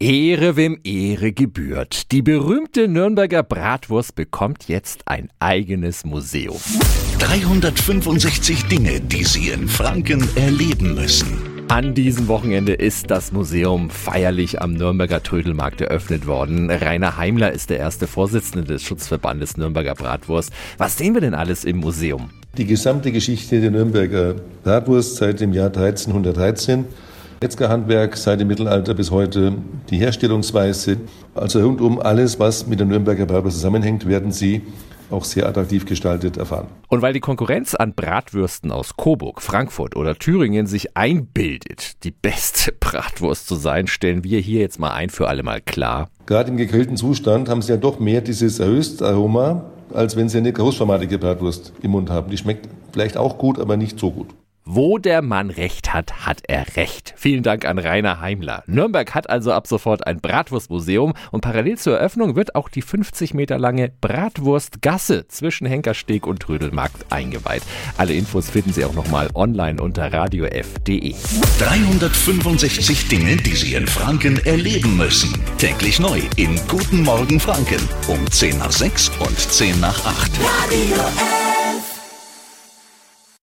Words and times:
Ehre 0.00 0.56
wem 0.56 0.78
Ehre 0.84 1.32
gebührt. 1.32 2.12
Die 2.12 2.22
berühmte 2.22 2.88
Nürnberger 2.88 3.42
Bratwurst 3.42 4.14
bekommt 4.14 4.68
jetzt 4.68 5.02
ein 5.06 5.28
eigenes 5.40 6.04
Museum. 6.04 6.58
365 7.18 8.64
Dinge, 8.66 9.00
die 9.00 9.24
Sie 9.24 9.48
in 9.48 9.68
Franken 9.68 10.28
erleben 10.36 10.94
müssen. 10.94 11.66
An 11.68 11.94
diesem 11.94 12.28
Wochenende 12.28 12.72
ist 12.72 13.10
das 13.10 13.32
Museum 13.32 13.90
feierlich 13.90 14.62
am 14.62 14.72
Nürnberger 14.72 15.22
Trödelmarkt 15.22 15.80
eröffnet 15.80 16.26
worden. 16.26 16.70
Rainer 16.70 17.18
Heimler 17.18 17.52
ist 17.52 17.68
der 17.68 17.78
erste 17.78 18.06
Vorsitzende 18.06 18.64
des 18.64 18.82
Schutzverbandes 18.82 19.56
Nürnberger 19.56 19.94
Bratwurst. 19.94 20.52
Was 20.78 20.96
sehen 20.96 21.14
wir 21.14 21.20
denn 21.20 21.34
alles 21.34 21.64
im 21.64 21.78
Museum? 21.78 22.30
Die 22.56 22.64
gesamte 22.64 23.12
Geschichte 23.12 23.60
der 23.60 23.70
Nürnberger 23.70 24.36
Bratwurst 24.64 25.16
seit 25.16 25.40
dem 25.40 25.52
Jahr 25.52 25.66
1313 25.66 26.86
Metzgerhandwerk 27.40 28.16
seit 28.16 28.40
dem 28.40 28.48
Mittelalter 28.48 28.94
bis 28.94 29.12
heute, 29.12 29.54
die 29.90 29.98
Herstellungsweise, 29.98 30.96
also 31.34 31.60
rundum 31.60 32.00
alles, 32.00 32.40
was 32.40 32.66
mit 32.66 32.80
der 32.80 32.86
Nürnberger 32.86 33.26
Bratwurst 33.26 33.58
zusammenhängt, 33.58 34.08
werden 34.08 34.32
Sie 34.32 34.62
auch 35.10 35.24
sehr 35.24 35.48
attraktiv 35.48 35.86
gestaltet 35.86 36.36
erfahren. 36.36 36.66
Und 36.88 37.00
weil 37.00 37.12
die 37.12 37.20
Konkurrenz 37.20 37.74
an 37.74 37.94
Bratwürsten 37.94 38.72
aus 38.72 38.96
Coburg, 38.96 39.40
Frankfurt 39.40 39.96
oder 39.96 40.16
Thüringen 40.16 40.66
sich 40.66 40.96
einbildet, 40.96 42.04
die 42.04 42.10
beste 42.10 42.72
Bratwurst 42.80 43.46
zu 43.46 43.54
sein, 43.54 43.86
stellen 43.86 44.24
wir 44.24 44.40
hier 44.40 44.60
jetzt 44.60 44.78
mal 44.78 44.92
ein 44.92 45.10
für 45.10 45.28
alle 45.28 45.42
Mal 45.42 45.60
klar. 45.60 46.08
Gerade 46.26 46.50
im 46.50 46.56
gegrillten 46.56 46.96
Zustand 46.96 47.48
haben 47.48 47.62
Sie 47.62 47.72
ja 47.72 47.78
doch 47.78 48.00
mehr 48.00 48.20
dieses 48.20 48.60
Röstaroma, 48.60 49.64
als 49.94 50.16
wenn 50.16 50.28
Sie 50.28 50.38
eine 50.38 50.52
großformatige 50.52 51.18
Bratwurst 51.18 51.72
im 51.82 51.92
Mund 51.92 52.10
haben. 52.10 52.30
Die 52.30 52.36
schmeckt 52.36 52.68
vielleicht 52.92 53.16
auch 53.16 53.38
gut, 53.38 53.58
aber 53.58 53.76
nicht 53.76 53.98
so 53.98 54.10
gut. 54.10 54.28
Wo 54.70 54.98
der 54.98 55.22
Mann 55.22 55.48
recht 55.48 55.94
hat, 55.94 56.26
hat 56.26 56.42
er 56.46 56.76
recht. 56.76 57.14
Vielen 57.16 57.42
Dank 57.42 57.64
an 57.64 57.78
Rainer 57.78 58.20
Heimler. 58.20 58.64
Nürnberg 58.66 59.14
hat 59.14 59.30
also 59.30 59.50
ab 59.50 59.66
sofort 59.66 60.06
ein 60.06 60.20
Bratwurstmuseum 60.20 61.14
und 61.30 61.40
parallel 61.40 61.78
zur 61.78 61.96
Eröffnung 61.96 62.36
wird 62.36 62.54
auch 62.54 62.68
die 62.68 62.82
50 62.82 63.32
Meter 63.32 63.58
lange 63.58 63.92
Bratwurstgasse 64.02 65.26
zwischen 65.28 65.66
Henkersteg 65.66 66.26
und 66.26 66.40
Trödelmarkt 66.40 67.10
eingeweiht. 67.10 67.62
Alle 67.96 68.12
Infos 68.12 68.50
finden 68.50 68.74
Sie 68.74 68.84
auch 68.84 68.92
nochmal 68.92 69.30
online 69.32 69.80
unter 69.80 70.12
radiof.de. 70.12 71.14
365 71.58 73.08
Dinge, 73.08 73.36
die 73.36 73.56
Sie 73.56 73.72
in 73.72 73.86
Franken 73.86 74.38
erleben 74.44 74.98
müssen. 74.98 75.32
Täglich 75.56 75.98
neu 75.98 76.20
in 76.36 76.60
Guten 76.68 77.04
Morgen 77.04 77.40
Franken 77.40 77.80
um 78.06 78.30
10 78.30 78.58
nach 78.58 78.72
6 78.72 79.12
und 79.20 79.38
10 79.38 79.80
nach 79.80 80.04
8. 80.04 80.30
Radio 80.42 80.94
F. 80.96 81.47